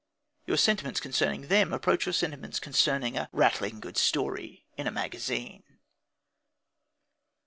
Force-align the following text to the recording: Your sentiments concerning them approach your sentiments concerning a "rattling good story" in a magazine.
Your 0.47 0.57
sentiments 0.57 0.99
concerning 0.99 1.47
them 1.47 1.71
approach 1.71 2.07
your 2.07 2.13
sentiments 2.13 2.59
concerning 2.59 3.15
a 3.15 3.29
"rattling 3.31 3.79
good 3.79 3.97
story" 3.97 4.65
in 4.75 4.87
a 4.87 4.91
magazine. 4.91 5.61